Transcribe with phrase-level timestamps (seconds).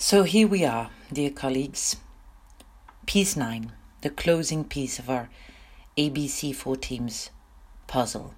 [0.00, 1.96] So here we are, dear colleagues.
[3.06, 5.28] Piece 9, the closing piece of our
[5.96, 7.30] ABC4 team's
[7.88, 8.32] puzzle.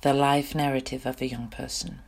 [0.00, 2.00] The life narrative of a young person.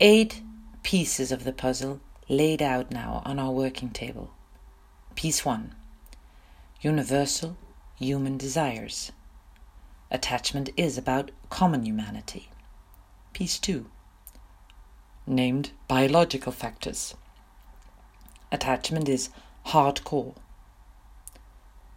[0.00, 0.42] Eight
[0.82, 4.32] pieces of the puzzle laid out now on our working table.
[5.14, 5.76] Piece 1
[6.80, 7.56] Universal
[8.00, 9.12] Human Desires.
[10.10, 12.50] Attachment is about common humanity.
[13.32, 13.86] Piece 2
[15.28, 17.14] named biological factors.
[18.50, 19.30] Attachment is
[19.66, 20.34] hardcore.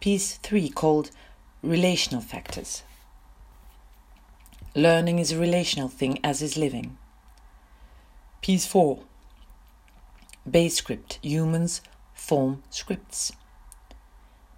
[0.00, 1.10] Piece 3 called
[1.62, 2.82] relational factors.
[4.74, 6.98] Learning is a relational thing as is living.
[8.40, 9.00] Piece 4
[10.50, 11.80] Base script Humans
[12.14, 13.32] form scripts.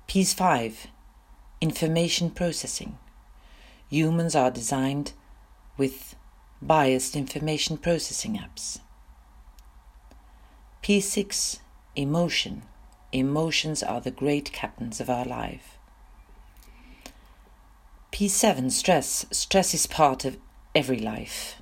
[0.06, 0.86] Piece 5
[1.60, 2.98] Information processing.
[3.90, 5.12] Humans are designed
[5.76, 6.16] with
[6.66, 8.78] biased information processing apps.
[10.82, 11.58] P6
[11.94, 12.62] Emotion.
[13.12, 15.76] Emotions are the great captains of our life.
[18.12, 19.26] P7 Stress.
[19.30, 20.38] Stress is part of
[20.74, 21.60] every life.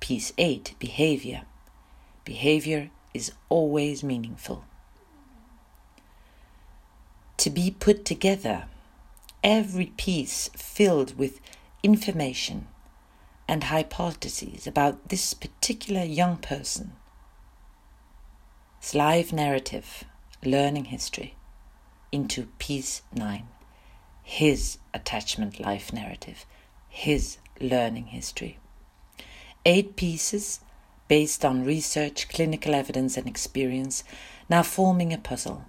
[0.00, 1.42] P8 Behavior.
[2.24, 4.64] Behavior is always meaningful.
[7.38, 8.66] To be put together,
[9.42, 11.40] every piece filled with
[11.82, 12.68] information
[13.48, 16.92] and hypotheses about this particular young person.
[18.92, 20.04] Life narrative,
[20.44, 21.34] learning history,
[22.12, 23.46] into piece 9.
[24.22, 26.46] His attachment life narrative,
[26.88, 28.58] his learning history.
[29.66, 30.60] Eight pieces
[31.08, 34.04] based on research, clinical evidence, and experience,
[34.48, 35.64] now forming a puzzle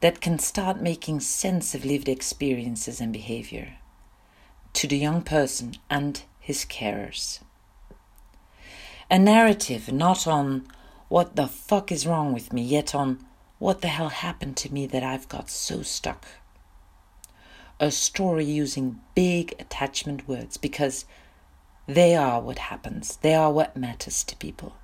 [0.00, 3.74] that can start making sense of lived experiences and behavior
[4.72, 7.38] to the young person and his carers.
[9.08, 10.66] A narrative not on
[11.08, 13.24] what the fuck is wrong with me, yet on
[13.60, 16.26] what the hell happened to me that I've got so stuck.
[17.78, 21.04] A story using big attachment words because
[21.86, 24.74] they are what happens, they are what matters to people.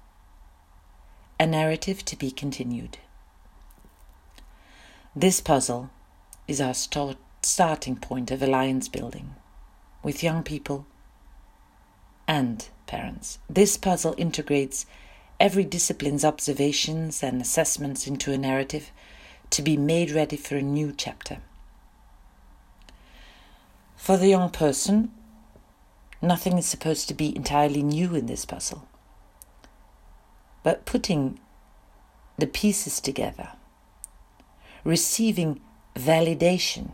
[1.40, 2.98] A narrative to be continued.
[5.16, 5.90] This puzzle
[6.46, 9.34] is our start, starting point of alliance building
[10.04, 10.86] with young people
[12.36, 13.38] and parents.
[13.48, 14.84] This puzzle integrates
[15.40, 18.90] every discipline's observations and assessments into a narrative
[19.48, 21.38] to be made ready for a new chapter.
[23.96, 25.12] For the young person,
[26.20, 28.86] nothing is supposed to be entirely new in this puzzle.
[30.62, 31.40] But putting
[32.36, 33.52] the pieces together,
[34.84, 35.60] receiving
[35.94, 36.90] validation,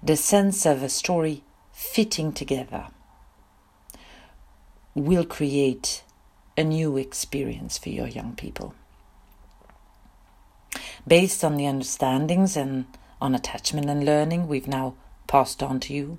[0.00, 1.42] the sense of a story
[1.72, 2.86] fitting together
[4.94, 6.02] will create
[6.56, 8.74] a new experience for your young people.
[11.06, 12.86] Based on the understandings and
[13.20, 14.94] on attachment and learning we've now
[15.26, 16.18] passed on to you,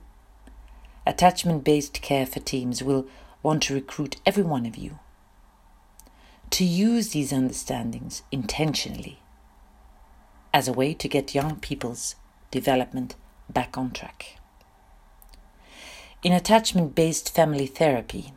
[1.05, 3.05] attachment based care for teams will
[3.41, 4.99] want to recruit every one of you
[6.49, 9.19] to use these understandings intentionally
[10.53, 12.15] as a way to get young people's
[12.51, 13.15] development
[13.49, 14.37] back on track.
[16.21, 18.33] In attachment based family therapy,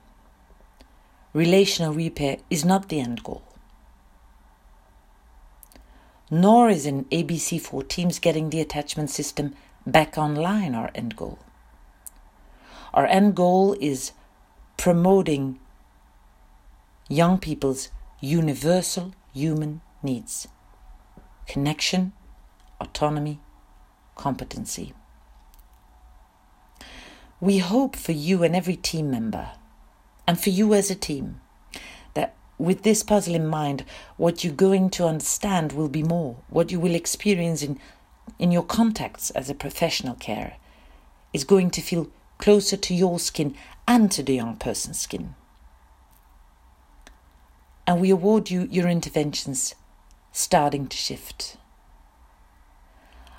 [1.32, 3.42] relational repair is not the end goal.
[6.30, 9.54] Nor is an ABC4 teams getting the attachment system
[9.86, 11.38] back online our end goal.
[12.92, 14.12] Our end goal is
[14.76, 15.60] promoting
[17.08, 20.48] young people's universal human needs
[21.46, 22.12] connection,
[22.80, 23.38] autonomy,
[24.16, 24.92] competency.
[27.40, 29.50] We hope for you and every team member
[30.26, 31.40] and for you as a team.
[32.14, 33.84] That with this puzzle in mind,
[34.16, 36.36] what you're going to understand will be more.
[36.48, 37.78] What you will experience in,
[38.38, 40.54] in your contacts as a professional carer
[41.32, 43.54] is going to feel closer to your skin
[43.86, 45.34] and to the young person's skin.
[47.86, 49.74] And we award you your interventions
[50.32, 51.56] starting to shift.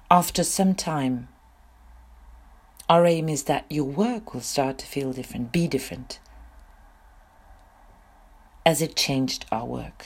[0.10, 1.28] After some time,
[2.88, 6.20] our aim is that your work will start to feel different, be different,
[8.68, 10.06] as it changed our work.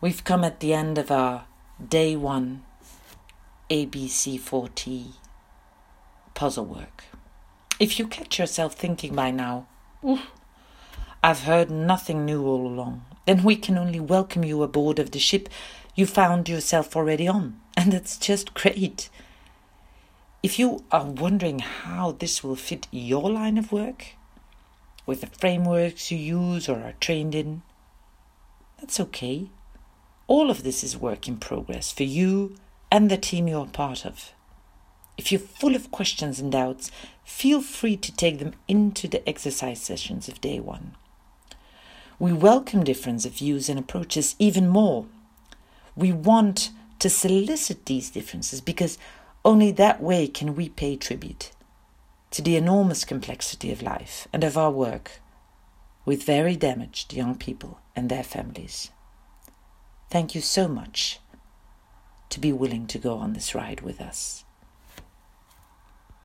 [0.00, 1.44] We've come at the end of our
[1.86, 2.62] day one
[3.68, 5.08] ABC4T
[6.32, 7.04] puzzle work.
[7.78, 9.66] If you catch yourself thinking by now,
[11.22, 15.18] I've heard nothing new all along, then we can only welcome you aboard of the
[15.18, 15.50] ship
[15.94, 19.10] you found yourself already on, and that's just great.
[20.42, 24.16] If you are wondering how this will fit your line of work,
[25.06, 27.62] with the frameworks you use or are trained in,
[28.78, 29.50] that's okay.
[30.26, 32.56] All of this is work in progress for you
[32.90, 34.32] and the team you're part of.
[35.16, 36.90] If you're full of questions and doubts,
[37.24, 40.94] feel free to take them into the exercise sessions of day one.
[42.18, 45.06] We welcome difference of views and approaches even more.
[45.96, 48.98] We want to solicit these differences because
[49.44, 51.50] only that way can we pay tribute
[52.34, 55.20] to the enormous complexity of life and of our work
[56.04, 58.90] with very damaged young people and their families.
[60.10, 61.20] Thank you so much
[62.30, 64.43] to be willing to go on this ride with us.